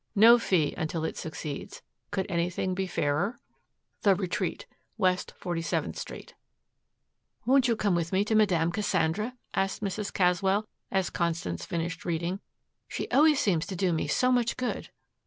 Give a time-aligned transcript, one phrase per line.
[0.15, 1.83] No fee until it succeeds.
[2.09, 3.37] Could anything be fairer?
[4.01, 4.65] THE RETREAT,
[4.97, 5.15] W.
[5.15, 6.33] 47th Street.
[7.45, 10.11] "Won't you come with me to Madame Cassandra?" asked Mrs.
[10.11, 12.39] Caswell, as Constance finished reading.
[12.87, 14.89] "She always seems to do me so much good."